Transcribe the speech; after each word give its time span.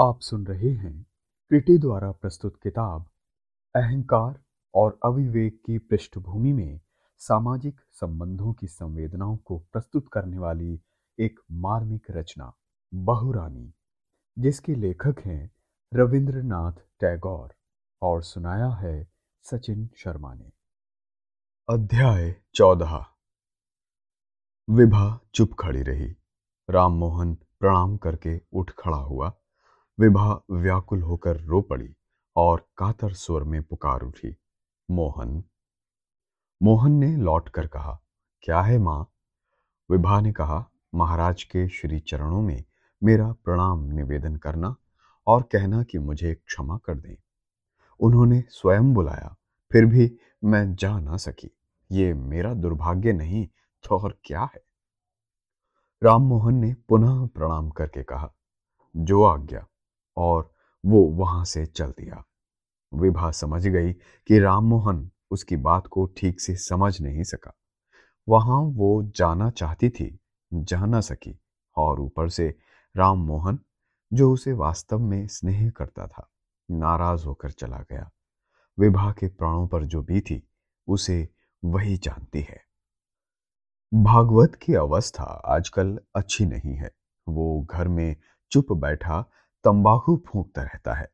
आप 0.00 0.20
सुन 0.20 0.46
रहे 0.46 0.70
हैं 0.70 1.06
क्रिटी 1.48 1.78
द्वारा 1.78 2.12
प्रस्तुत 2.12 2.56
किताब, 2.62 3.10
अहंकार 3.76 4.44
और 4.74 5.00
अविवेक 5.04 5.62
की 5.66 5.78
पृष्ठभूमि 5.78 6.52
में 6.52 6.80
सामाजिक 7.18 7.80
संबंधों 7.90 8.52
की 8.52 8.66
संवेदनाओं 8.66 9.36
को 9.36 9.58
प्रस्तुत 9.58 10.08
करने 10.12 10.38
वाली 10.38 10.80
एक 11.20 11.40
मार्मिक 11.52 12.06
रचना, 12.10 12.52
बहुरानी, 12.94 13.74
जिसके 14.38 14.74
लेखक 14.74 15.16
हैं 15.24 15.50
रविंद्रनाथ 15.94 16.72
टैगोर 16.72 17.54
और 18.02 18.22
सुनाया 18.22 18.68
है 18.68 19.12
सचिन 19.42 19.90
शर्मा 19.96 20.34
ने। 20.34 20.52
अध्याय 21.68 22.36
चौदह। 22.54 23.06
विभा 24.70 25.20
चुप 25.34 25.50
खड़ी 25.60 25.82
रही। 25.82 26.16
राममोहन 26.70 27.34
प्रणाम 27.34 27.96
करके 27.96 28.40
उठ 28.52 28.70
खड़ा 28.70 28.96
हुआ। 28.96 29.32
विभा 30.00 30.40
व्याकुल 30.50 31.02
होकर 31.02 31.40
रो 31.40 31.60
पड़ी 31.60 31.94
और 32.36 32.68
कातर 32.76 33.12
स्वर 33.12 33.44
में 33.44 33.62
पुकार 33.62 34.02
उठी, 34.02 34.36
मोहन 34.90 35.44
मोहन 36.62 36.92
ने 36.92 37.16
लौट 37.16 37.48
कर 37.48 37.66
कहा, 37.66 38.00
क्या 38.42 38.60
है 38.60 38.78
माँ? 38.78 39.10
विभा 39.90 40.20
ने 40.20 40.32
कहा, 40.32 40.70
महाराज 40.94 41.42
के 41.42 41.68
श्री 41.68 42.00
चरणों 42.00 42.42
में 42.42 42.64
मेरा 43.02 43.32
प्रणाम 43.32 43.84
निवेदन 43.84 44.36
करना 44.36 44.74
और 45.26 45.42
कहना 45.42 45.82
कि 45.82 45.98
मुझे 45.98 46.34
क्षमा 46.34 46.78
कर 46.78 46.94
दें। 46.94 47.16
उन्होंने 48.00 48.44
स्वयं 48.48 48.94
बुलाया, 48.94 49.36
फिर 49.72 49.86
भी 49.86 50.18
मैं 50.44 50.74
जा 50.74 51.00
ना 51.00 51.16
सकी। 51.16 51.50
ये 51.92 52.14
मेरा 52.14 52.54
दुर्भाग्य 52.54 53.12
नहीं 53.12 53.46
तो 53.84 53.98
और 53.98 54.18
क्या 54.24 54.42
है? 54.42 54.62
राममोहन 56.02 56.54
ने 56.54 56.74
पुनः 56.88 57.26
प्रणाम 57.26 57.70
करके 57.70 58.02
कहा, 58.02 58.32
जो 58.96 59.24
आज्ञा 59.24 59.66
और 60.18 60.52
वो 60.86 61.02
वहाँ 61.02 61.44
से 61.44 61.66
चल 61.66 61.90
दिया। 61.90 62.24
विभा 62.94 63.30
समझ 63.30 63.66
गई 63.66 63.92
कि 64.26 64.38
राममोहन 64.38 65.10
उसकी 65.30 65.56
बात 65.56 65.86
को 65.86 66.06
ठीक 66.06 66.40
से 66.40 66.56
समझ 66.56 67.00
नहीं 67.00 67.22
सका। 67.22 67.52
वहाँ 68.28 68.60
वो 68.60 69.02
जाना 69.16 69.50
चाहती 69.50 69.90
थी, 69.90 70.18
जा 70.54 70.86
ना 70.86 71.00
सकी 71.00 71.40
और 71.76 72.00
ऊपर 72.00 72.28
से 72.28 72.58
राममोहन 72.96 73.58
जो 74.12 74.32
उसे 74.32 74.52
वास्तव 74.52 74.98
में 74.98 75.26
स्नेह 75.26 75.70
करता 75.70 76.06
था, 76.06 76.30
नाराज़ 76.70 77.26
होकर 77.26 77.50
चला 77.50 77.78
गया। 77.78 78.10
विभा 78.78 79.12
के 79.12 79.28
प्राणों 79.28 79.68
पर 79.68 79.84
जो 79.84 80.02
भी 80.02 80.20
थी 80.20 80.48
उसे 80.88 81.28
वही 81.64 81.96
जानती 81.96 82.40
है। 82.40 82.60
भागवत 83.94 84.54
की 84.54 84.74
अवस्था 84.74 85.24
आजकल 85.24 86.00
अच्छी 86.16 86.46
नहीं 86.46 86.74
है। 86.74 86.90
वो 87.28 87.66
घर 87.70 87.88
में 87.88 88.16
चुप 88.50 88.72
बैठा 88.72 89.24
तंबाकू 89.64 90.24
फूंकता 90.26 90.62
रहता 90.62 90.94
है। 90.94 91.08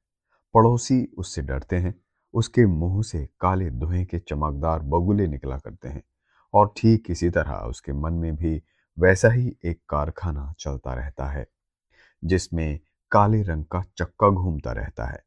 पड़ोसी 0.54 1.04
उससे 1.18 1.42
डरते 1.42 1.76
हैं। 1.76 2.00
उसके 2.34 2.66
मुँह 2.66 3.02
से 3.02 3.28
काले 3.40 3.70
धुएँ 3.70 4.04
के 4.04 4.18
चमकदार 4.18 4.78
बगुले 4.78 5.26
निकला 5.26 5.58
करते 5.58 5.88
हैं 5.88 6.02
और 6.54 6.74
ठीक 6.76 7.10
इसी 7.10 7.30
तरह 7.30 7.54
उसके 7.54 7.92
मन 7.92 8.12
में 8.12 8.36
भी 8.36 8.62
वैसा 8.98 9.28
ही 9.28 9.56
एक 9.64 9.82
कारखाना 9.88 10.54
चलता 10.58 10.94
रहता 10.94 11.26
है, 11.26 11.46
जिसमें 12.24 12.80
काले 13.10 13.42
रंग 13.42 13.64
का 13.64 13.82
चक्का 13.82 14.28
घूमता 14.28 14.72
रहता 14.72 15.06
है। 15.06 15.24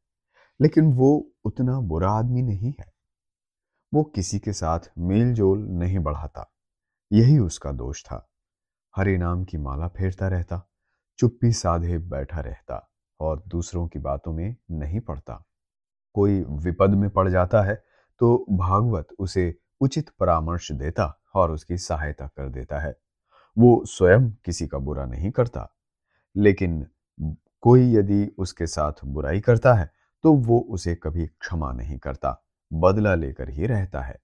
लेकिन 0.60 0.92
वो 0.92 1.32
उतना 1.44 1.80
बुरा 1.80 2.10
आदमी 2.12 2.42
नहीं 2.42 2.74
है। 2.80 2.92
वो 3.94 4.04
किसी 4.04 4.38
के 4.38 4.52
साथ 4.52 4.80
मेल 4.98 5.34
जोल 5.34 5.58
नहीं 5.58 5.98
बढ़ाता। 5.98 6.52
यही 7.12 7.38
उसका 7.38 7.72
दोष 7.72 8.04
था। 8.04 8.30
हरे 8.96 9.18
नाम 9.18 9.44
की 9.44 9.58
माला 9.58 9.88
फेरता 9.88 10.28
रहता, 10.28 10.70
चुप्पी 11.18 11.52
साधे 11.52 11.98
बैठा 11.98 12.40
रहता। 12.40 12.90
और 13.20 13.42
दूसरों 13.48 13.86
की 13.88 13.98
बातों 14.00 14.32
में 14.32 14.54
नहीं 14.72 15.00
पड़ता। 15.00 15.44
कोई 16.14 16.40
विपद 16.58 16.90
में 16.90 17.08
पड़ 17.10 17.28
जाता 17.28 17.62
है 17.62 17.74
तो 18.20 18.44
भागवत 18.50 19.08
उसे 19.18 19.54
उचित 19.80 20.08
परामर्श 20.20 20.70
देता 20.74 21.04
और 21.34 21.52
उसकी 21.52 21.76
सहायता 21.78 22.26
कर 22.28 22.48
देता 22.50 22.78
है। 22.78 22.94
वो 23.56 23.82
स्वयं 23.86 24.30
किसी 24.44 24.66
का 24.66 24.78
बुरा 24.78 25.04
नहीं 25.06 25.30
करता, 25.30 25.68
लेकिन 26.36 26.86
कोई 27.62 27.92
यदि 27.92 28.26
उसके 28.38 28.66
साथ 28.66 29.04
बुराई 29.06 29.40
करता 29.40 29.74
है 29.74 29.90
तो 30.24 30.32
वो 30.32 30.58
उसे 30.70 30.94
कभी 30.94 31.26
क्षमा 31.26 31.72
नहीं 31.72 31.98
करता, 31.98 32.42
बदला 32.70 33.14
लेकर 33.14 33.50
ही 33.50 33.66
रहता 33.66 34.00
है। 34.00 34.18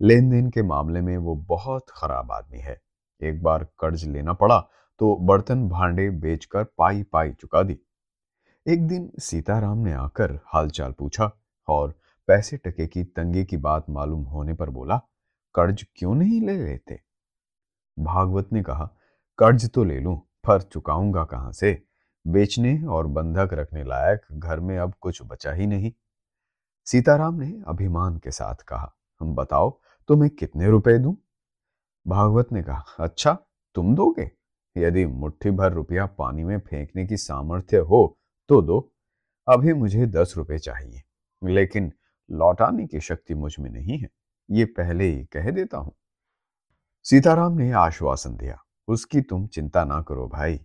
लेन 0.00 0.30
देन 0.30 0.50
के 0.50 0.62
मामले 0.62 1.00
में 1.00 1.16
वो 1.18 1.34
बहुत 1.48 1.86
खराब 1.90 2.32
आदमी 2.32 2.58
है। 2.58 2.80
एक 3.20 3.42
बार 3.42 3.64
कर्ज 3.80 4.04
लेना 4.06 4.32
पड़ा 4.34 4.58
तो 5.00 5.16
बर्तन 5.22 5.68
भांडे 5.68 6.08
बेचकर 6.12 6.64
पाई 6.78 7.02
पाई 7.02 7.32
चुका 7.32 7.62
दी। 7.62 7.78
एक 8.70 8.86
दिन 8.86 9.12
सीताराम 9.18 9.78
ने 9.78 9.92
आकर 9.92 10.40
हालचाल 10.46 10.92
पूछा 10.92 11.32
और 11.68 12.00
पैसे 12.26 12.56
टके 12.56 12.86
की 12.86 13.04
तंगी 13.04 13.44
की 13.44 13.56
बात 13.56 13.86
मालूम 13.90 14.24
होने 14.24 14.54
पर 14.54 14.70
बोला, 14.70 14.96
कर्ज 15.54 15.86
क्यों 15.94 16.14
नहीं 16.14 16.40
ले 16.40 16.56
लेते? 16.56 17.00
भागवत 17.98 18.48
ने 18.52 18.62
कहा, 18.62 18.90
कर्ज 19.38 19.70
तो 19.70 19.84
ले 19.84 20.00
लूँ, 20.00 20.20
पर 20.46 20.62
चुकाऊँगा 20.62 21.24
कहाँ 21.24 21.52
से? 21.52 21.82
बेचने 22.26 22.82
और 22.82 23.06
बंधक 23.06 23.48
रखने 23.52 23.84
लायक 23.84 24.20
घर 24.32 24.60
में 24.60 24.78
अब 24.78 24.94
कुछ 25.00 25.22
बचा 25.22 25.52
ही 25.52 25.66
नहीं। 25.66 25.92
सीताराम 26.84 27.34
ने 27.34 27.62
अभिमान 27.66 28.16
के 28.16 28.30
साथ 28.30 28.54
कहा, 28.54 28.94
हम 29.20 29.34
बताओ, 29.34 29.80
तुम्हें 30.08 30.30
कितने 30.30 30.66
रुपए 30.66 30.98
दूँ? 30.98 31.16
भागवत 32.06 32.48
ने 32.52 32.62
कहा 32.62 32.84
अच्छा 32.98 33.38
तुम 33.74 33.94
दोगे? 33.94 34.30
यदि 34.76 35.06
मुट्ठी 35.06 35.50
भर 35.50 35.72
रुपया 35.72 36.06
पानी 36.06 36.44
में 36.44 36.58
फेंकने 36.58 37.06
की 37.06 37.16
सामर्थ्य 37.16 37.76
हो 37.76 38.16
तो 38.50 38.60
दो। 38.62 38.78
अभी 39.48 39.72
मुझे 39.72 40.06
दस 40.06 40.34
रुपए 40.36 40.58
चाहिए, 40.58 41.02
लेकिन 41.42 41.92
लौटाने 42.30 42.86
की 42.86 43.00
शक्ति 43.00 43.34
मुझमें 43.34 43.70
नहीं 43.70 43.98
है, 43.98 44.08
ये 44.48 44.64
पहले 44.64 45.04
ही 45.04 45.24
कह 45.24 45.50
देता 45.50 45.78
हूँ। 45.78 45.92
सीताराम 47.06 47.56
ने 47.56 47.70
आश्वासन 47.72 48.36
दिया, 48.36 48.58
उसकी 48.88 49.20
तुम 49.20 49.46
चिंता 49.46 49.84
ना 49.84 50.00
करो 50.02 50.26
भाई। 50.28 50.60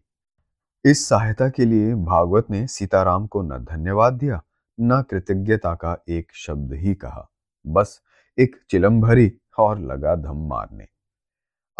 इस 0.85 1.07
सहायता 1.09 1.50
के 1.50 1.66
लिए 1.66 1.94
भागवत 1.95 2.50
ने 2.51 2.66
सीताराम 2.68 3.28
को 3.28 3.41
न 3.41 3.63
धन्यवाद 3.66 4.13
दिया, 4.13 4.41
न 4.79 5.01
कृतज्ञता 5.01 5.75
का 5.75 5.97
एक 6.09 6.31
शब्द 6.35 6.74
ही 6.74 6.95
कहा, 6.95 7.28
बस 7.66 8.01
एक 8.38 8.56
चिलम 8.69 9.01
भरी 9.01 9.31
और 9.59 9.79
लगा 9.81 10.16
धम 10.16 10.47
मारने। 10.50 10.88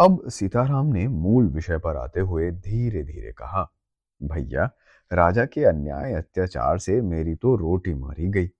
अब 0.00 0.28
सीताराम 0.28 0.86
ने 0.86 1.08
मूल 1.08 1.48
विषय 1.48 1.78
पर 1.78 1.96
आते 1.96 2.20
हुए 2.20 2.50
धीरे 2.50 3.02
धीरे 3.02 3.32
कहा 3.32 3.70
भैया, 4.22 4.70
राजा 5.12 5.44
के 5.44 5.64
अन्याय 5.64 6.12
अत्याचार 6.12 6.78
से 6.78 7.00
मेरी 7.00 7.34
तो 7.34 7.56
रोटी 7.56 7.94
मारी 7.94 8.28
गई। 8.28 8.50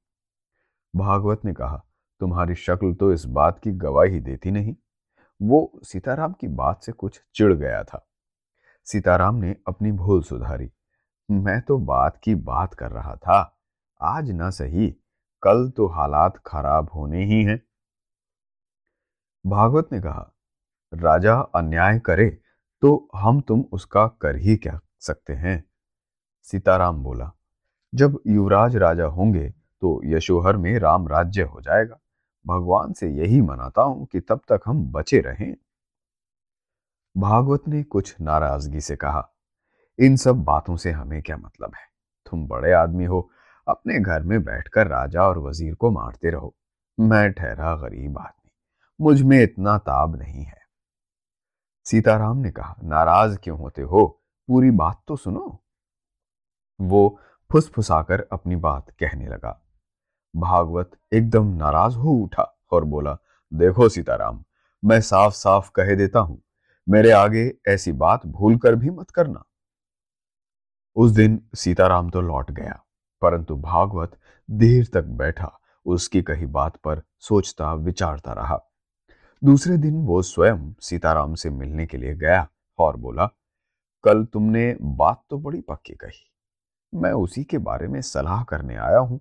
भागवत 0.96 1.40
ने 1.44 1.52
कहा, 1.52 1.84
तुम्हारी 2.20 2.54
शक्ल 2.54 2.94
तो 2.94 3.12
इस 3.12 3.24
बात 3.24 3.58
की 3.58 3.72
गवाही 3.72 4.20
देती 4.20 4.50
नहीं। 4.50 4.76
वो 5.42 5.80
सीताराम 5.84 6.32
की 6.32 6.48
बात 6.48 6.82
से 6.82 6.92
कुछ 6.92 7.20
चिढ़ 7.34 7.52
गया 7.52 7.84
था। 7.84 8.08
सीताराम 8.84 9.34
ने 9.34 9.56
अपनी 9.68 9.92
भूल 9.92 10.22
सुधारी। 10.22 10.72
मैं 11.30 11.60
तो 11.60 11.78
बात 11.78 12.20
की 12.24 12.34
बात 12.34 12.74
कर 12.74 12.90
रहा 12.90 13.16
था। 13.16 13.60
आज 14.00 14.30
ना 14.30 14.50
सही, 14.50 14.96
कल 15.42 15.70
तो 15.70 15.86
हालात 15.86 16.42
खराब 16.46 16.90
होने 16.94 17.24
ही 17.24 17.44
हैं। 17.44 17.62
भागवत 19.46 19.88
ने 19.92 20.00
कहा, 20.00 20.32
राजा 20.94 21.40
अन्याय 21.40 21.98
करे 21.98 22.38
तो 22.80 23.08
हम 23.16 23.40
तुम 23.40 23.64
उसका 23.72 24.06
कर 24.06 24.36
ही 24.36 24.56
क्या? 24.56 24.80
सकते 25.02 25.32
हैं। 25.34 25.62
सीताराम 26.48 27.02
बोला, 27.02 27.30
जब 27.92 28.18
युवराज 28.26 28.76
राजा 28.76 29.04
होंगे 29.06 29.48
तो 29.82 30.00
यशोहर 30.06 30.56
में 30.56 30.78
राम 30.78 31.08
राज्य 31.08 31.42
हो 31.44 31.60
जाएगा। 31.60 31.98
भगवान 32.44 32.92
से 32.92 33.08
यही 33.10 33.40
मनाता 33.40 33.82
हूँ 33.82 34.06
कि 34.06 34.20
तब 34.20 34.40
तक 34.48 34.60
हम 34.66 34.84
बचे 34.92 35.20
रहें। 35.20 35.54
भागवत 37.16 37.68
ने 37.68 37.82
कुछ 37.82 38.14
नाराज़गी 38.20 38.80
से 38.80 38.96
कहा, 38.96 39.28
इन 39.98 40.16
सब 40.16 40.42
बातों 40.44 40.76
से 40.76 40.90
हमें 40.90 41.20
क्या 41.22 41.36
मतलब 41.36 41.72
है? 41.74 41.84
तुम 42.26 42.46
बड़े 42.48 42.72
आदमी 42.72 43.04
हो। 43.04 43.28
अपने 43.66 43.98
घर 44.00 44.22
में 44.22 44.42
बैठकर 44.44 44.86
राजा 44.86 45.22
और 45.22 45.38
वज़ीर 45.38 45.74
को 45.74 45.90
मारते 45.90 46.30
रहो। 46.30 46.54
मैं 46.98 47.32
ठहरा 47.32 47.74
गरीब 47.76 48.18
आदमी। 48.18 48.50
मुझमें 49.00 49.42
इतना 49.42 49.76
ताब 49.78 50.16
नहीं 50.16 50.44
है। 50.44 50.60
सीताराम 51.86 52.36
ने 52.36 52.50
कहा, 52.50 52.74
नाराज़ 52.82 53.36
क्यों 53.38 53.58
होते 53.58 53.82
हो? 53.82 54.22
पूरी 54.48 54.70
बात 54.70 55.02
तो 55.08 55.16
सुनो। 55.16 55.62
वो 56.80 57.18
फुसफुसाकर 57.50 58.26
अपनी 58.32 58.56
बात 58.56 58.90
कहने 58.90 59.26
लगा। 59.26 59.60
भागवत 60.34 60.90
एकदम 61.12 61.46
नाराज़ 61.56 61.96
हो 61.96 62.12
उठा 62.14 62.42
और 62.72 62.84
बोला, 62.84 63.16
देखो 63.52 63.88
सीताराम, 63.88 64.42
मैं 64.82 65.00
साफ़ 65.00 65.34
साफ़ 65.34 65.70
कह 65.70 65.94
देता 65.94 66.20
हूँ, 66.20 66.42
मेरे 66.86 67.10
आगे 67.10 67.52
ऐसी 67.68 67.92
बात 67.94 68.26
भूल 68.26 68.56
कर 68.58 68.74
भी 68.74 68.90
मत 68.90 69.10
करना। 69.10 69.44
उस 70.96 71.10
दिन 71.10 71.40
सीताराम 71.54 72.10
तो 72.10 72.20
लौट 72.20 72.50
गया, 72.50 72.78
परंतु 73.22 73.56
भागवत 73.56 74.18
देर 74.48 74.86
तक 74.94 75.04
बैठा, 75.16 75.50
उसकी 75.86 76.22
कही 76.22 76.46
बात 76.46 76.76
पर 76.76 77.02
सोचता, 77.18 77.72
विचारता 77.74 78.32
रहा। 78.32 78.58
दूसरे 79.42 79.76
दिन 79.78 80.04
वो 80.06 80.22
स्वयं 80.22 80.72
सीताराम 80.80 81.34
से 81.34 81.50
मिलने 81.50 81.86
के 81.86 81.98
लिए 81.98 82.14
गया 82.14 82.46
और 82.78 82.96
बोला 82.96 83.28
कल 84.06 84.24
तुमने 84.24 84.76
बात 84.82 85.22
तो 85.30 85.38
बड़ी 85.38 85.60
पक्की 85.60 85.94
कही। 85.94 86.24
मैं 86.92 87.12
उसी 87.12 87.44
के 87.44 87.58
बारे 87.58 87.88
में 87.88 88.00
सलाह 88.00 88.42
करने 88.44 88.76
आया 88.76 88.98
हूँ। 88.98 89.20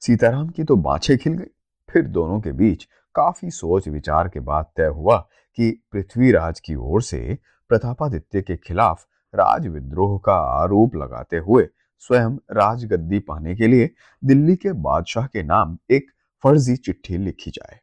सीताराम 0.00 0.48
की 0.48 0.64
तो 0.64 0.76
बाछे 0.76 1.16
खिल 1.16 1.32
गई। 1.32 1.50
फिर 1.88 2.06
दोनों 2.06 2.40
के 2.40 2.52
बीच 2.52 2.84
काफ़ी 3.14 3.50
सोच 3.50 3.88
विचार 3.88 4.28
के 4.28 4.40
बाद 4.40 4.66
तय 4.76 4.86
हुआ 4.86 5.16
कि 5.58 5.82
पृथ्वीराज 5.92 6.60
की 6.60 6.74
ओर 6.74 7.02
से 7.02 7.38
प्रतापादित्य 7.68 8.42
के 8.42 8.56
खिलाफ 8.56 9.06
राज 9.34 9.66
विद्रोह 9.66 10.18
का 10.18 10.34
आरोप 10.34 10.94
लगाते 10.94 11.36
हुए 11.36 11.68
स्वयं 11.98 12.36
राजगद्दी 12.50 13.18
पाने 13.18 13.54
के 13.54 13.66
लिए 13.66 13.90
दिल्ली 14.24 14.56
के 14.56 14.72
बादशाह 14.72 15.26
के 15.26 15.42
नाम 15.42 15.78
एक 15.90 16.10
फर्जी 16.44 16.76
चिट्ठी 16.76 17.18
लिखी 17.18 17.50
जाए। 17.50 17.78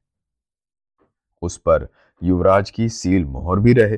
उस 1.42 1.58
पर 1.58 1.88
युवराज 2.24 2.70
की 2.70 2.90
सील 2.90 3.26
मोहर 3.26 3.60
भी 3.60 3.74
रहे। 3.74 3.98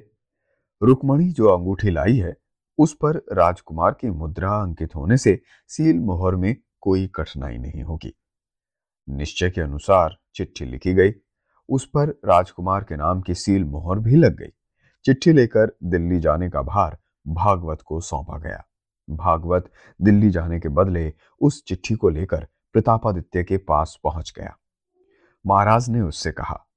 रुक्मणी 0.83 1.29
जो 1.29 1.47
अंगूठी 1.47 1.89
लाई 1.89 2.17
है, 2.17 2.35
उस 2.77 2.93
पर 2.93 3.17
राजकुमार 3.17 3.91
की 3.91 4.09
मुद्रा 4.09 4.51
अंकित 4.61 4.95
होने 4.95 5.17
से 5.17 5.41
सील 5.67 5.99
मोहर 5.99 6.35
में 6.35 6.55
कोई 6.81 7.07
कठिनाई 7.07 7.57
नहीं 7.57 7.83
होगी। 7.83 8.13
निश्चय 9.09 9.49
के 9.49 9.61
अनुसार 9.61 10.17
चिट्ठी 10.35 10.65
लिखी 10.65 10.93
गई। 10.93 11.11
उस 11.69 11.85
पर 11.85 12.09
राजकुमार 12.25 12.83
के 12.83 12.95
नाम 12.95 13.21
की 13.21 13.35
सील 13.35 13.63
मोहर 13.63 13.99
भी 13.99 14.15
लग 14.15 14.35
गई। 14.35 14.49
चिट्ठी 15.05 15.33
लेकर 15.33 15.77
दिल्ली 15.83 16.19
जाने 16.19 16.49
का 16.49 16.61
भार 16.61 16.97
भागवत 17.27 17.81
को 17.81 18.01
सौंपा 18.01 18.37
गया। 18.37 18.63
भागवत 19.09 19.71
दिल्ली 20.01 20.29
जाने 20.29 20.59
के 20.59 20.69
बदले 20.69 21.13
उस 21.41 21.63
चिट्ठी 21.65 21.95
को 21.95 22.09
लेकर 22.09 22.47
प्रतापादित्य 22.73 23.43
के 23.43 23.57
पास 23.57 23.99
पहुँच 24.03 24.33
गया। 24.37 24.57
महाराज 25.47 25.89
ने 25.89 26.01
उससे 26.01 26.31
कहा, 26.31 26.67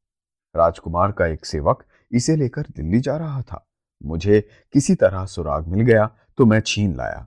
राजकुमार 0.56 1.12
का 1.12 1.26
एक 1.26 1.46
सेवक 1.46 1.84
इसे 2.12 2.36
लेकर 2.36 2.62
दिल्ली 2.62 3.00
जा 3.00 3.16
रहा 3.16 3.42
था। 3.42 3.66
मुझे 4.02 4.48
किसी 4.72 4.94
तरह 4.94 5.26
सुराग 5.26 5.66
मिल 5.66 5.80
गया 5.80 6.16
तो 6.38 6.46
मैं 6.46 6.60
छीन 6.60 6.96
लाया। 6.96 7.26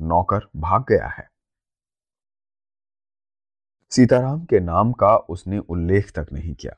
नौकर 0.00 0.40
भाग 0.56 0.84
गया 0.88 1.06
है। 1.08 1.28
सीताराम 3.90 4.44
के 4.44 4.60
नाम 4.60 4.92
का 4.92 5.16
उसने 5.16 5.58
उल्लेख 5.58 6.12
तक 6.18 6.26
नहीं 6.32 6.54
किया। 6.54 6.72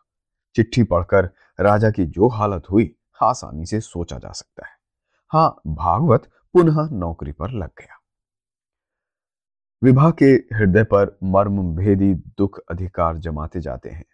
चिट्ठी 0.55 0.83
पढ़कर 0.83 1.31
राजा 1.61 1.91
की 1.91 2.07
जो 2.07 2.29
हालत 2.29 2.63
हुई, 2.71 2.97
आसानी 3.23 3.67
से 3.67 3.81
सोचा 3.81 4.19
जा 4.19 4.33
सकता 4.33 4.67
है। 4.67 4.73
हाँ, 5.33 5.61
भागवत 5.67 6.31
पुनः 6.53 6.89
नौकरी 6.91 7.33
पर 7.33 7.51
लग 7.51 7.69
गया। 7.69 7.97
विभा 9.85 10.11
के 10.11 10.25
हृदय 10.25 10.85
पर 10.85 11.19
मर्म 11.23 11.77
भेदी 11.77 12.15
दुख 12.15 12.59
अधिकार 12.71 13.17
जमाते 13.17 13.61
जाते 13.61 13.91
हैं। 13.91 14.05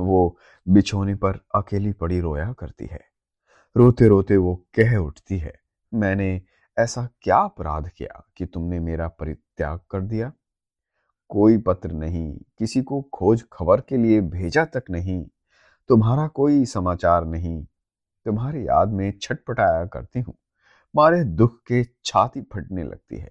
वो 0.00 0.38
बिछोने 0.68 1.14
पर 1.14 1.36
अकेली 1.54 1.92
पड़ी 1.92 2.20
रोया 2.20 2.52
करती 2.52 2.86
है। 2.86 3.00
रोते 3.76 4.06
रोते 4.08 4.36
वो 4.36 4.54
कह 4.74 4.96
उठती 4.96 5.38
है, 5.38 5.52
मैंने 5.92 6.40
ऐसा 6.76 7.06
क्या 7.22 7.36
अपराध 7.38 7.88
किया 7.88 8.22
कि 8.36 8.46
तुमने 8.46 8.78
मेरा 8.80 9.06
परित्याग 9.10 9.80
कर 9.90 10.00
दिया? 10.02 10.32
कोई 11.30 11.58
पत्र 11.58 11.92
नहीं, 11.92 12.32
किसी 12.58 12.82
को 12.82 13.00
खोज 13.14 13.44
खबर 13.52 13.80
के 13.80 13.96
लिए 13.96 14.20
भेजा 14.20 14.64
तक 14.64 14.84
नहीं, 14.90 15.24
तुम्हारा 15.90 16.26
कोई 16.28 16.64
समाचार 16.64 17.24
नहीं। 17.24 17.62
तुम्हारी 18.26 18.66
याद 18.66 18.92
में 18.92 19.12
छटपटाया 19.22 19.84
करती 19.86 20.20
हूँ 20.20 20.36
मारे 20.94 21.22
दुख 21.24 21.58
के 21.68 21.82
छाती 22.04 22.42
फटने 22.52 22.82
लगती 22.82 23.18
है। 23.18 23.30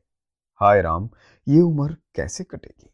हाय 0.62 0.82
राम, 0.82 1.10
ये 1.48 1.62
उम्र 1.62 1.96
कैसे 2.16 2.44
कटेगी? 2.44 2.90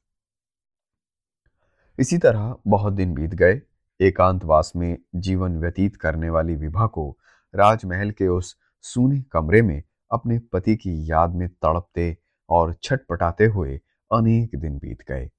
इसी 1.99 2.17
तरह 2.17 2.55
बहुत 2.67 2.93
दिन 2.93 3.13
बीत 3.13 3.33
गए। 3.33 3.61
एकांतवास 3.99 4.71
में 4.75 4.97
जीवन 5.15 5.57
व्यतीत 5.57 5.95
करने 5.95 6.29
वाली 6.29 6.55
विभा 6.55 6.87
को 6.87 7.05
राजमहल 7.53 8.11
के 8.11 8.27
उस 8.27 8.55
सूने 8.85 9.21
कमरे 9.31 9.61
में 9.61 9.81
अपने 10.11 10.39
पति 10.53 10.75
की 10.75 11.11
याद 11.11 11.35
में 11.35 11.47
तड़पते 11.47 12.15
और 12.49 12.73
छटपटाते 12.73 13.45
हुए 13.45 13.75
अनेक 14.11 14.59
दिन 14.59 14.77
बीत 14.77 15.01
गए। 15.09 15.29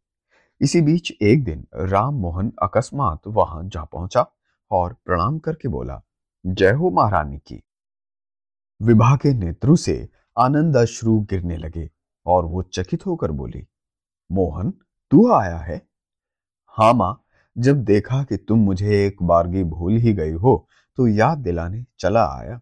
इसी 0.61 0.81
बीच 0.81 1.12
एक 1.22 1.44
दिन 1.44 1.66
राम 1.75 2.14
मोहन 2.14 2.52
अकस्मात 2.62 3.26
वहाँ 3.26 3.62
जा 3.64 3.84
पहुँचा 3.84 4.26
और 4.70 4.93
प्रणाम 5.06 5.38
करके 5.38 5.69
बोला, 5.69 6.00
जय 6.44 6.72
हो 6.72 6.90
महारानी 6.90 7.38
की। 7.38 7.62
विवाह 8.81 9.16
के 9.16 9.32
नेत्रु 9.34 9.76
से 9.76 9.96
आनंद 10.37 10.76
अश्रु 10.76 11.19
गिरने 11.20 11.56
लगे 11.56 11.88
और 12.26 12.44
वो 12.44 12.62
चकित 12.62 13.06
होकर 13.06 13.31
बोली, 13.31 13.66
मोहन, 14.31 14.72
तू 15.12 15.31
आया 15.32 15.56
है? 15.56 15.81
हाँ 16.76 16.93
माँ, 16.94 17.20
जब 17.56 17.82
देखा 17.84 18.22
कि 18.25 18.37
तुम 18.38 18.58
मुझे 18.58 19.06
एक 19.06 19.22
बारगी 19.22 19.62
भूल 19.64 19.96
ही 19.96 20.12
गई 20.12 20.32
हो 20.32 20.66
तो 20.99 21.06
याद 21.08 21.38
दिलाने 21.38 21.85
चला 21.99 22.25
आया। 22.38 22.61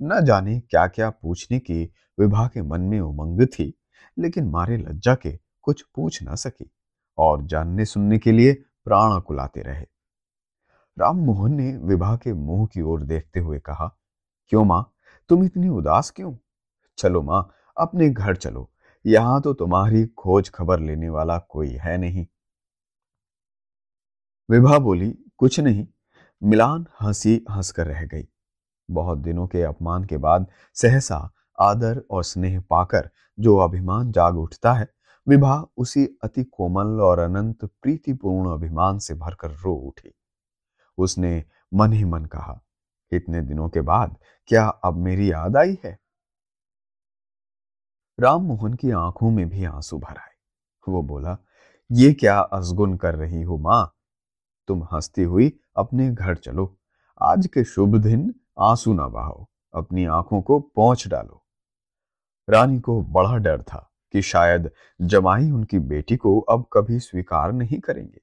न 0.00 0.24
जाने 0.24 0.58
क्या 0.60 0.86
क्या 0.86 1.10
पूछने 1.10 1.58
की 1.58 1.82
विभा 2.18 2.46
के 2.46 2.62
मन 2.62 2.80
में 2.80 3.00
उमंग 3.00 3.46
थी, 3.46 3.72
लेकिन 4.18 4.48
मारे 4.48 4.76
लज्जा 4.76 5.14
के 5.14 5.38
कुछ 5.62 5.82
पूछ 5.94 6.22
ना 6.22 6.34
सकी 6.34 6.70
और 7.18 7.42
जानने 7.42 7.84
सुनने 7.84 8.18
के 8.18 8.32
लिए 8.32 8.52
प्राण 8.84 9.20
कुलाते 9.20 9.62
रहे। 9.62 9.84
राम 10.96 11.16
मोहन 11.16 11.54
ने 11.54 11.70
विभा 11.76 12.14
के 12.16 12.32
मुँह 12.32 12.66
की 12.66 12.82
ओर 12.82 13.02
देखते 13.02 13.40
हुए 13.40 13.58
कहा, 13.58 13.86
क्यों 14.48 14.64
माँ? 14.64 14.94
तुम 15.28 15.44
इतनी 15.44 15.68
उदास 15.68 16.10
क्यों? 16.10 16.34
चलो 16.98 17.22
माँ, 17.22 17.48
अपने 17.76 18.08
घर 18.10 18.36
चलो। 18.36 18.70
यहाँ 19.04 19.40
तो 19.42 19.52
तुम्हारी 19.54 20.04
खोज 20.06 20.50
खबर 20.50 20.80
लेने 20.80 21.08
वाला 21.08 21.38
कोई 21.38 21.70
है 21.70 21.96
नहीं। 21.98 22.26
विभा 24.48 24.78
बोली, 24.78 25.10
कुछ 25.38 25.60
नहीं 25.60 25.86
मिलान 26.44 26.86
हँसी 27.00 27.44
हंसकर 27.50 27.86
रह 27.86 28.04
गई। 28.06 28.28
बहुत 28.90 29.18
दिनों 29.18 29.46
के 29.46 29.62
अपमान 29.62 30.04
के 30.04 30.16
बाद 30.16 30.46
सहसा 30.74 31.32
आदर 31.60 32.02
और 32.10 32.24
स्नेह 32.24 32.60
पाकर 32.60 33.10
जो 33.40 33.56
अभिमान 33.56 34.12
जाग 34.12 34.38
उठता 34.38 34.72
है 34.72 34.88
विभा 35.28 35.66
उसी 35.76 36.06
अति 36.24 36.44
कोमल 36.44 37.00
और 37.00 37.18
अनंत 37.18 37.64
प्रीतिपूर्ण 37.64 38.52
अभिमान 38.52 38.98
से 38.98 39.14
भरकर 39.14 39.50
रो 39.50 39.74
उठी। 39.74 40.10
उसने 40.98 41.44
मन 41.74 41.92
ही 41.92 42.04
मन 42.04 42.24
कहा, 42.24 42.60
इतने 43.12 43.40
दिनों 43.42 43.68
के 43.68 43.80
बाद 43.80 44.16
क्या 44.46 44.68
अब 44.68 44.96
मेरी 44.96 45.32
याद 45.32 45.56
आई 45.56 45.78
है? 45.84 45.98
राम 48.20 48.42
मोहन 48.42 48.74
की 48.74 48.90
आँखों 48.90 49.30
में 49.30 49.48
भी 49.48 49.64
आँसू 49.64 49.98
भर 49.98 50.16
आए। 50.18 50.34
वो 50.88 51.02
बोला, 51.02 51.38
ये 51.92 52.12
क्या 52.12 52.40
असगुन 52.40 52.96
कर 52.96 53.14
रही 53.14 53.42
हो 53.42 53.58
माँ? 53.58 53.94
तुम 54.68 54.84
हंसती 54.84 55.22
हुई 55.22 55.58
अपने 55.76 56.10
घर 56.10 56.36
चलो। 56.36 56.76
आज 57.22 57.46
के 57.46 57.64
शुभ 57.64 57.96
दिन, 57.96 58.34
आँसू 58.58 58.92
ना 58.94 59.06
बहाओ, 59.08 59.46
अपनी 59.74 60.04
आँखों 60.04 60.42
को 60.42 60.58
पहुँच 60.60 61.06
डालो। 61.08 61.40
रानी 62.48 62.80
को 62.80 63.00
बड़ा 63.02 63.36
डर 63.36 63.62
था 63.62 63.90
कि 64.12 64.22
शायद 64.22 64.70
जमाई 65.00 65.50
उनकी 65.50 65.78
बेटी 65.78 66.16
को 66.16 66.40
अब 66.40 66.66
कभी 66.72 66.98
स्वीकार 66.98 67.52
नहीं 67.52 67.78
करेंगे। 67.78 68.20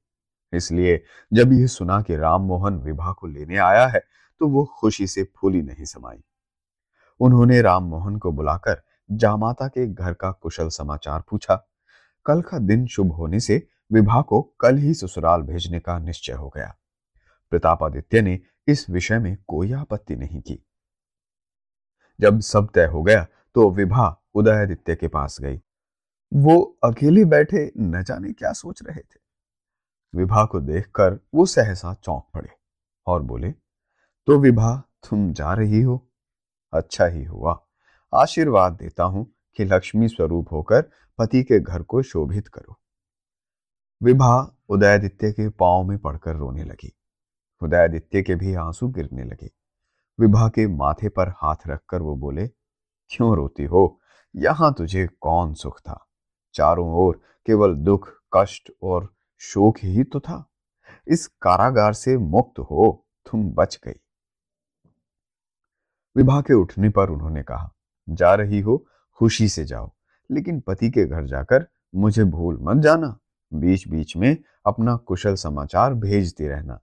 इसलिए 0.54 1.04
जब 1.34 1.54
यह 1.54 1.68
सुना 1.68 2.02
कि 2.02 2.16
राम 2.16 2.42
मोहन 2.42 2.76
विवाह 2.76 3.12
को 3.12 3.28
लेने 3.28 3.58
आया 3.58 3.88
है 3.88 4.02
तो 4.40 4.48
वो 4.48 4.66
खुशी 4.80 5.08
से 5.08 5.24
फूली 5.24 5.62
नहीं 5.62 5.86
समाई। 5.86 6.24
उन्होंने 7.20 7.62
राम 7.62 7.84
मोहन 7.84 8.18
को 8.18 8.32
बुलाकर 8.32 8.82
जामाता 9.12 9.68
के 9.68 9.88
घर 9.88 10.14
का 10.14 10.32
कुशल 10.32 10.70
समाचार 10.70 11.24
पूछा। 11.30 11.56
कल 12.26 12.42
का 12.42 12.60
दिन 12.60 12.86
शुभ 12.88 13.12
होने 13.12 13.40
से 13.40 13.68
विवाह 13.92 14.22
को 14.22 14.42
कल 14.42 14.78
ही 14.78 14.94
ससुराल 14.94 15.42
भेजने 15.42 15.80
का 15.80 15.98
निश्चय 16.00 16.34
हो 16.34 16.50
गया। 16.50 16.76
प्रतापादित्य 17.52 18.22
ने 18.22 18.40
इस 18.68 18.90
विषय 18.90 19.20
में 19.20 19.36
कोई 19.48 19.72
आपत्ति 19.74 20.16
नहीं 20.16 20.42
की। 20.42 20.60
जब 22.20 22.40
सब 22.40 22.70
तय 22.76 22.86
हो 22.86 23.04
गया 23.04 23.26
तो 23.56 23.70
विभा 23.72 24.08
उदयादित्य 24.36 24.96
के 24.96 25.08
पास 25.08 25.38
गई। 25.42 25.60
वो 26.32 26.60
अकेले 26.84 27.26
बैठे 27.26 27.72
न 27.78 28.04
जाने 28.04 28.32
क्या 28.34 28.52
सोच 28.52 28.84
रहे 28.84 29.00
थे। 29.00 29.20
विभा 30.14 30.44
को 30.46 30.60
देखकर 30.60 31.20
वो 31.34 31.46
सहसा 31.46 31.94
चौंक 31.94 32.24
पड़े 32.34 32.50
और 33.08 33.22
बोले 33.22 33.52
तो 34.28 34.38
विभा, 34.40 34.76
तुम 35.10 35.32
जा 35.34 35.54
रही 35.54 35.82
हो? 35.82 35.98
अच्छा 36.74 37.06
ही 37.06 37.24
हुआ। 37.24 37.60
आशीर्वाद 38.14 38.74
देता 38.74 39.04
हूँ 39.04 39.26
कि 39.58 39.66
लक्ष्मी 39.66 40.08
स्वरूप 40.08 40.52
होकर 40.52 40.82
पति 41.20 41.44
के 41.44 41.60
घर 41.60 41.84
को 41.84 42.02
शोभित 42.02 42.48
करो। 42.48 42.80
विभा 44.02 44.36
उदयादित्य 44.70 45.32
के 45.32 45.50
पाँव 45.50 45.84
में 45.84 45.98
पड़कर 45.98 46.36
रोने 46.36 46.64
लगी। 46.64 46.94
उदयादित्य 47.64 48.22
के 48.22 48.36
भी 48.36 48.54
आँसू 48.54 48.88
गिरने 48.88 49.24
लगे। 49.24 49.52
विभा 50.20 50.48
के 50.50 50.68
माथे 50.68 51.10
पर 51.10 51.30
हाथ 51.30 51.56
रखकर 51.68 52.02
वो 52.02 52.16
बोले, 52.16 52.48
क्यों 53.10 53.36
रोती 53.36 53.64
हो? 53.64 54.00
यहाँ 54.36 54.74
तुझे 54.78 55.08
कौन 55.08 55.54
सुख 55.54 55.80
था? 55.80 56.08
चारों 56.54 56.94
ओर 56.94 57.22
केवल 57.46 57.76
दुख, 57.76 58.10
कष्ट 58.36 58.72
और 58.84 59.14
शोक 59.40 59.78
ही 59.84 60.04
तो 60.04 60.20
था। 60.20 60.50
इस 61.08 61.28
कारागार 61.28 61.94
से 61.94 62.18
मुक्त 62.18 62.60
हो, 62.60 63.08
तुम 63.32 63.50
बच 63.50 63.80
गई। 63.84 64.00
विभा 66.18 66.42
के 66.42 66.54
उठने 66.54 66.90
पर 66.90 67.10
उन्होंने 67.10 67.44
कहा, 67.44 67.74
जा 68.10 68.36
रही 68.36 68.60
हो, 68.60 68.86
खुशी 69.18 69.50
से 69.50 69.66
जाओ, 69.66 69.92
लेकिन 70.32 70.60
पति 70.60 70.90
के 70.90 71.06
घर 71.06 71.26
जाकर 71.26 71.68
मुझे 71.96 72.24
भूल 72.24 72.58
मत 72.62 72.78
जाना। 72.78 73.20
बीच 73.54 73.88
बीच 73.88 74.18
में 74.18 74.38
अपना 74.66 74.96
कुशल 74.96 75.36
समाचार 75.36 75.94
भेजती 75.94 76.48
रहना। 76.48 76.80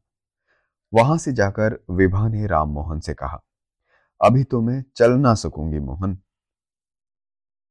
वहाँ 0.92 1.16
से 1.18 1.32
जाकर 1.32 1.78
विभा 1.90 2.28
ने 2.28 2.46
राम 2.46 2.68
मोहन 2.68 3.00
से 3.00 3.14
कहा, 3.14 3.40
अभी 4.20 4.44
तो 4.44 4.60
मैं 4.60 4.82
चल 4.96 5.12
ना 5.12 5.34
सकूँगी 5.34 5.78
मोहन। 5.78 6.18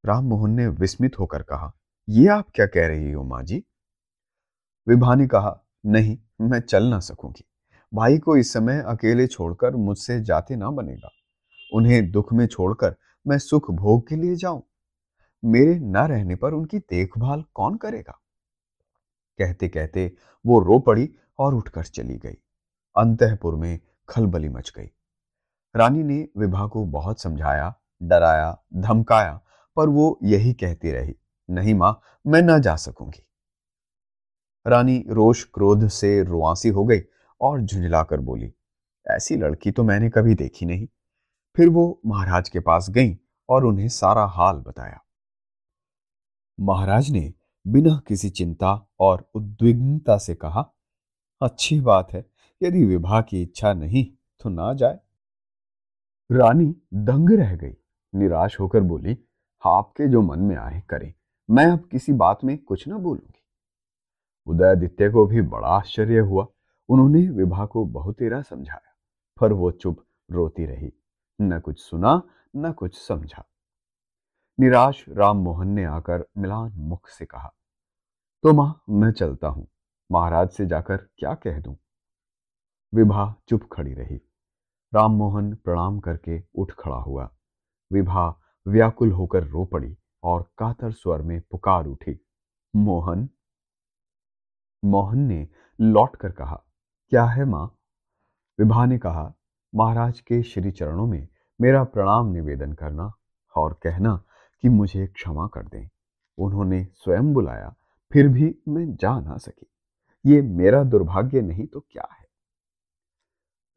राम 0.04 0.26
मोहन 0.26 0.52
ने 0.52 0.68
विस्मित 0.68 1.20
होकर 1.20 1.42
कहा, 1.42 1.72
ये 2.08 2.28
आप 2.28 2.50
क्या 2.56 2.66
कह 2.66 2.88
रही 2.88 3.12
हो 3.12 3.24
माँ 3.24 3.44
जी? 3.44 3.64
विभा 4.88 5.16
ने 5.16 5.28
कहा, 5.28 5.60
नहीं, 5.86 6.18
मैं 6.42 6.60
चल 6.60 6.84
ना 6.84 7.00
सकूँगी। 7.00 7.44
भाई 7.94 8.18
को 8.18 8.38
इस 8.38 8.54
समय 8.54 8.82
अकेले 8.88 9.28
छोड़कर 9.28 9.76
मुझसे 9.76 10.20
जाते 10.22 10.56
ना 10.56 10.70
बनेगा। 10.70 11.10
उन्हें 11.72 12.10
दुख 12.12 12.34
में 12.34 12.46
छोड़कर 12.48 12.96
मैं 13.26 13.38
सुख 13.38 13.72
भोग 13.72 14.08
के 14.08 14.16
लिए 14.16 14.36
जाऊँ। 14.36 14.62
मेरे 15.44 15.78
न 15.80 16.08
रहने 16.08 16.36
पर 16.36 16.54
उनकी 16.54 16.80
देखभाल 16.80 17.44
कौन 17.54 17.78
करेगा? 17.78 18.20
कहते 19.40 19.68
कहते 19.70 20.12
वो 20.46 20.60
रो 20.60 20.80
पड़ी 20.80 21.10
और 21.40 21.56
उठकर 21.56 21.84
चली 21.84 22.18
गई। 22.18 22.38
अंतपुर 22.98 23.56
में 23.56 23.80
खलबली 24.10 24.50
मच 24.50 24.72
गई। 24.78 24.90
रानी 25.76 26.04
ने 26.04 26.28
विभा 26.38 26.66
को 26.68 26.86
बहुत 26.86 27.22
समझाया, 27.22 27.74
डराया, 28.04 28.58
धमकाया, 28.74 29.40
पर 29.78 29.90
वो 29.90 30.20
यही 30.24 30.54
कहती 30.54 30.92
रही, 30.92 31.16
नहीं 31.50 31.74
माँ, 31.74 32.00
मैं 32.28 32.42
ना 32.42 32.58
जा 32.58 32.76
सकूँगी। 32.76 33.24
रानी 34.66 35.04
रोष 35.10 35.44
क्रोध 35.44 35.88
से 35.88 36.22
रुआसी 36.24 36.70
हो 36.70 36.86
गई 36.86 37.02
और 37.42 37.62
झुंझलाकर 37.62 38.20
बोली, 38.20 38.54
ऐसी 39.06 39.36
लड़की 39.36 39.72
तो 39.72 39.84
मैंने 39.84 40.10
कभी 40.10 40.36
देखी 40.36 40.66
नहीं। 40.66 40.88
फिर 41.56 41.70
वो 41.70 42.02
महाराज 42.06 42.50
के 42.50 42.60
पास 42.60 42.90
गई 42.90 43.18
और 43.50 43.66
उन्हें 43.66 43.88
सारा 43.90 44.26
हाल 44.26 44.56
बताया। 44.58 45.00
महाराज 46.60 47.10
ने 47.10 47.34
बिना 47.66 48.02
किसी 48.08 48.30
चिंता 48.30 48.74
और 49.00 49.30
उद्विग्नता 49.36 50.18
से 50.18 50.36
कहा, 50.36 50.62
अच्छी 51.42 51.80
बात 51.82 52.14
है 52.14 52.26
यदि 52.62 52.84
विवाह 52.86 53.22
की 53.22 53.42
इच्छा 53.42 53.74
नहीं 53.74 54.06
तो 54.42 54.50
ना 54.50 54.74
जाए। 54.74 55.00
रानी 56.30 56.66
दंग 56.94 57.30
रह 57.30 57.56
गई, 57.56 57.74
निराश 58.14 58.60
होकर 58.60 58.82
बोली, 58.82 59.18
आपके 59.64 60.08
जो 60.08 60.22
मन 60.22 60.40
में 60.40 60.56
आए 60.56 60.82
करें। 60.90 61.14
मैं 61.50 61.66
अब 61.66 61.88
किसी 61.92 62.14
बात 62.14 62.44
में 62.44 62.58
कुछ 62.58 62.88
ना 62.88 62.98
बोलूँगी। 62.98 63.42
उदयादित्य 64.48 65.10
को 65.10 65.26
भी 65.26 65.42
बड़ा 65.42 65.68
आश्चर्य 65.68 66.20
हुआ। 66.20 66.46
उन्होंने 66.90 67.28
विभा 67.30 67.66
को 67.66 67.86
बहुतेरा 67.86 68.42
समझाया, 68.42 68.96
पर 69.38 69.54
वो 69.54 69.72
चुप 69.72 70.04
रोती 70.32 70.66
रही। 70.66 70.92
न 71.40 71.60
कुछ 71.60 71.80
सुना, 71.80 72.22
न 72.56 72.72
कुछ 72.72 72.98
समझा। 72.98 73.44
निराश 74.60 75.06
राम 75.10 75.38
मोहन 75.38 75.68
ने 75.68 75.84
आकर 75.86 76.26
मिलान 76.38 76.72
मुख 76.78 77.10
से 77.10 77.26
कहा 77.26 77.54
तो 78.44 78.54
माँ, 78.54 78.84
मैं 78.90 79.12
चलता 79.12 79.48
हूँ। 79.48 79.68
महाराज 80.10 80.50
से 80.50 80.66
जाकर 80.66 80.98
क्या 80.98 81.34
कह 81.34 81.60
दूँ? 81.60 81.76
विभा 82.94 83.36
चुप 83.48 83.62
खड़ी 83.72 83.94
रही। 83.94 84.16
राम 84.94 85.12
मोहन 85.12 85.54
प्रणाम 85.56 86.00
करके 86.00 86.42
उठ 86.56 86.72
खड़ा 86.72 86.96
हुआ। 86.96 87.30
विभा 87.94 88.40
व्याकुल 88.68 89.12
होकर 89.12 89.44
रो 89.44 89.66
पड़ी 89.66 89.98
और 90.24 90.52
कातर 90.58 90.92
स्वर 90.92 91.22
में 91.22 91.42
पुकार 91.52 91.86
उठी, 91.86 92.20
मोहन? 92.76 93.30
मोहन 94.86 95.20
ने 95.20 95.48
लौट 95.82 96.16
कर 96.16 96.32
कहा, 96.32 96.64
क्या 97.10 97.26
है 97.26 97.46
माँ? 97.46 97.76
विभा 98.60 98.86
ने 98.86 98.98
कहा, 98.98 99.34
महाराज 99.76 100.20
के 100.20 100.42
श्री 100.44 100.72
चरणों 100.72 101.08
में 101.08 101.28
मेरा 101.62 101.84
प्रणाम 101.84 102.28
निवेदन 102.28 102.74
करना 102.74 103.12
और 103.56 103.74
कहना 103.84 104.24
कि 104.62 104.70
मुझे 104.70 105.08
क्षमा 105.08 105.48
कर 105.48 105.68
दें। 105.68 105.88
उन्होंने 106.38 106.84
स्वयं 106.94 107.34
बुलाया, 107.34 107.76
फिर 108.14 108.28
भी 108.28 108.56
मैं 108.68 108.96
जा 108.96 109.20
ना 109.20 109.38
सकी। 109.38 109.68
ये 110.26 110.42
मेरा 110.42 110.84
दुर्भाग्य 110.84 111.42
नहीं 111.42 111.68
तो 111.68 111.80
क्या 111.80 112.08
है? 112.12 112.17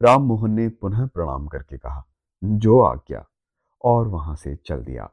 राम 0.01 0.21
मोहन 0.21 0.51
ने 0.51 0.69
पुनः 0.69 1.07
प्रणाम 1.07 1.47
करके 1.47 1.77
कहा, 1.77 2.05
जो 2.43 2.81
आज्ञा। 2.81 3.25
और 3.85 4.07
वहाँ 4.07 4.35
से 4.35 4.55
चल 4.55 4.83
दिया। 4.83 5.11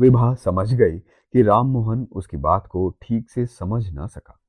विभा 0.00 0.34
समझ 0.34 0.74
गई 0.74 0.98
कि 0.98 1.42
राम 1.42 1.66
मोहन 1.66 2.08
उसकी 2.12 2.36
बात 2.36 2.66
को 2.66 2.90
ठीक 3.02 3.30
से 3.30 3.46
समझ 3.46 3.90
ना 3.90 4.06
सका। 4.06 4.40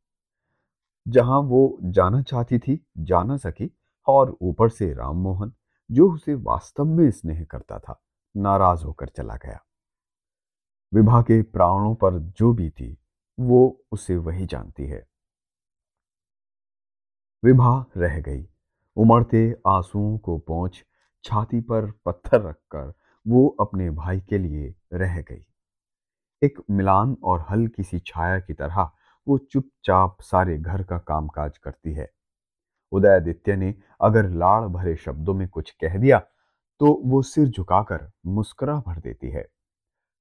जहाँ 1.07 1.39
वो 1.39 1.77
जाना 1.83 2.21
चाहती 2.21 2.59
थी, 2.59 2.85
जा 2.97 3.23
ना 3.23 3.37
सकी, 3.37 3.77
और 4.07 4.37
ऊपर 4.41 4.69
से 4.69 4.93
राम 4.93 5.15
मोहन, 5.15 5.53
जो 5.91 6.11
उसे 6.11 6.33
वास्तव 6.33 6.85
में 6.85 7.11
स्नेह 7.11 7.43
करता 7.43 7.79
था, 7.79 8.01
नाराज़ 8.37 8.85
होकर 8.85 9.07
चला 9.07 9.35
गया। 9.35 9.65
विभा 10.93 11.21
के 11.21 11.41
प्राणों 11.41 11.95
पर 11.95 12.19
जो 12.19 12.53
भी 12.53 12.69
थी 12.69 12.97
वो 13.39 13.83
उसे 13.91 14.17
वही 14.17 14.45
जानती 14.45 14.85
है। 14.85 15.10
विभा 17.43 17.85
रह 17.97 18.19
गई। 18.21 18.43
उमड़ते 18.97 19.43
आंसुओं 19.67 20.17
को 20.17 20.37
पहुँच 20.39 20.83
छाती 21.23 21.59
पर 21.61 21.91
पत्थर 22.05 22.41
रखकर 22.41 22.91
वो 23.25 23.47
अपने 23.61 23.89
भाई 23.91 24.19
के 24.19 24.37
लिए 24.37 24.73
रह 24.93 25.21
गई। 25.21 25.45
एक 26.41 26.61
मिलान 26.71 27.15
और 27.23 27.45
हल्की 27.49 27.83
सी 27.83 27.99
छाया 27.99 28.39
की 28.39 28.53
तरह 28.53 28.89
वो 29.27 29.37
चुपचाप 29.37 30.17
सारे 30.21 30.57
घर 30.57 30.83
का 30.83 30.97
कामकाज 30.97 31.57
करती 31.57 31.93
है। 31.93 32.09
उदयादित्य 32.91 33.55
ने 33.55 33.73
अगर 34.01 34.29
लाड़ 34.29 34.67
भरे 34.67 34.95
शब्दों 34.95 35.33
में 35.33 35.47
कुछ 35.49 35.71
कह 35.73 35.97
दिया 35.97 36.19
तो 36.81 36.93
वो 37.05 37.21
सिर 37.21 37.47
झुकाकर 37.47 38.09
मुस्कुरा 38.27 38.75
भर 38.77 38.99
देती 38.99 39.29
है। 39.29 39.45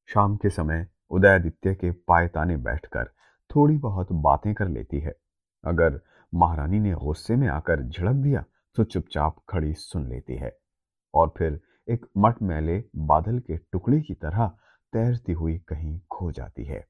शाम 0.09 0.37
के 0.37 0.51
समय 0.51 0.87
उदयादित्य 1.11 1.75
के 1.75 1.91
पायताने 1.91 2.57
बैठकर 2.59 3.11
थोड़ी 3.51 3.77
बहुत 3.79 4.13
बातें 4.13 4.53
कर 4.55 4.69
लेती 4.69 5.01
है। 5.01 5.15
अगर 5.65 6.01
महारानी 6.35 6.81
ने 6.81 6.93
गुस्से 6.93 7.37
में 7.37 7.49
आकर 7.49 7.83
झड़क 7.83 8.15
दिया 8.15 8.45
तो 8.75 8.85
चुपचाप 8.85 9.37
खड़ी 9.49 9.75
सुन 9.75 10.09
लेती 10.09 10.37
है। 10.37 10.59
और 11.15 11.35
फिर 11.39 11.61
एक 11.89 12.07
मट 12.19 12.43
मैले 12.43 12.85
बादल 12.97 13.39
के 13.39 13.57
टुकड़े 13.57 14.01
की 14.01 14.15
तरह 14.15 14.49
तैरती 14.93 15.33
हुई 15.33 15.59
कहीं 15.59 16.01
खो 16.11 16.33
जाती 16.33 16.65
है। 16.65 16.89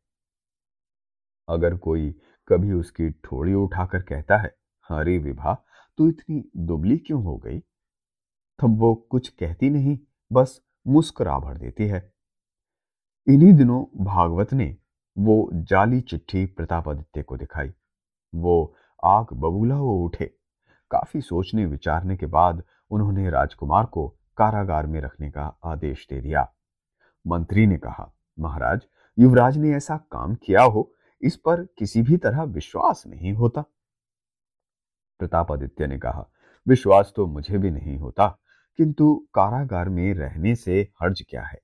अगर 1.49 1.77
कोई 1.77 2.15
कभी 2.49 2.73
उसकी 2.73 3.11
ठोड़ी 3.11 3.55
उठाकर 3.55 4.03
कहता 4.03 4.37
है, 4.37 4.57
अरे 4.91 5.19
विभा, 5.19 5.65
तू 5.99 6.09
इतनी 6.09 6.51
दुबली 6.57 6.99
क्यों 6.99 7.25
हो 7.25 7.37
गई? 7.37 7.59
तब 8.59 8.79
वो 8.79 8.95
कुछ 8.95 9.29
कहती 9.29 9.71
नहीं, 9.71 9.99
बस 10.33 10.63
मुस्कुरा 10.87 11.39
भर 11.39 11.59
देती 11.59 11.87
है। 11.87 12.13
इन्हीं 13.29 13.53
दिनों 13.53 14.05
भागवत 14.05 14.53
ने 14.53 14.77
वो 15.19 15.51
जाली 15.55 16.01
चिट्ठी 16.01 16.47
प्रतापादित्य 16.47 17.23
को 17.23 17.37
दिखाई। 17.37 17.73
वो 18.35 18.75
आग 19.05 19.27
बबूला 19.33 19.75
हो 19.75 20.05
उठे। 20.05 20.35
काफ़ी 20.91 21.21
सोचने 21.21 21.67
विचारने 21.67 22.17
के 22.17 22.27
बाद 22.27 22.63
उन्होंने 22.91 23.31
राजकुमार 23.31 23.87
को 23.87 24.09
कारागार 24.37 24.87
में 24.87 25.01
रखने 25.01 25.31
का 25.31 25.59
आदेश 25.65 26.07
दे 26.11 26.21
दिया। 26.21 26.53
मंत्री 27.27 27.67
ने 27.67 27.79
कहा, 27.79 28.13
महाराज, 28.41 28.81
युवराज 29.19 29.59
ने 29.59 29.71
ऐसा 29.71 29.97
काम 29.97 30.35
किया 30.35 30.63
हो, 30.63 30.93
इस 31.23 31.37
पर 31.37 31.65
किसी 31.65 32.03
भी 32.03 32.17
तरह 32.17 32.43
विश्वास 32.43 33.05
नहीं 33.07 33.33
होता। 33.33 33.65
प्रतापादित्य 35.19 35.87
ने 35.87 35.99
कहा, 35.99 36.31
विश्वास 36.69 37.13
तो 37.17 37.27
मुझे 37.27 37.59
भी 37.59 37.71
नहीं 37.71 37.99
होता, 37.99 38.39
किंतु 38.77 39.27
कारागार 39.35 39.89
में 39.89 40.15
रहने 40.15 40.55
से 40.55 40.89
हर्ज 41.03 41.25
क्या 41.29 41.43
है? 41.43 41.61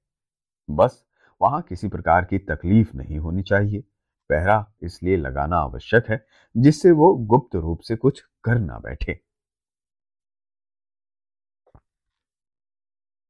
बस, 0.70 1.04
वहाँ 1.42 1.62
किसी 1.62 1.88
प्रकार 1.88 2.24
की 2.24 2.38
तकलीफ़ 2.38 2.96
नहीं 2.96 3.18
होनी 3.18 3.42
चाहिए। 3.42 3.84
पहरा 4.30 4.64
इसलिए 4.82 5.16
लगाना 5.16 5.56
आवश्यक 5.58 6.10
है 6.10 6.24
जिससे 6.54 6.90
वो 6.92 7.14
गुप्त 7.26 7.56
रूप 7.56 7.80
से 7.80 7.96
कुछ 7.96 8.22
कर 8.44 8.58
ना 8.58 8.78
बैठे। 8.78 9.20